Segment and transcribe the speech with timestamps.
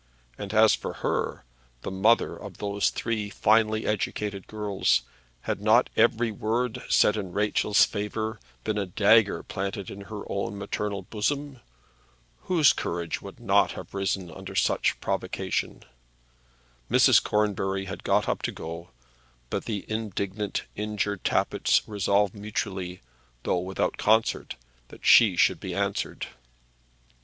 [0.35, 1.43] And as for her,
[1.83, 5.03] the mother of those three finely educated girls,
[5.41, 10.57] had not every word said in Rachel's favour been a dagger planted in her own
[10.57, 11.59] maternal bosom?
[12.45, 15.83] Whose courage would not have risen under such provocation?
[16.89, 17.21] Mrs.
[17.23, 18.89] Cornbury had got up to go,
[19.51, 23.01] but the indignant, injured Tappitts resolved mutually,
[23.43, 24.55] though without concert,
[24.87, 26.25] that she should be answered.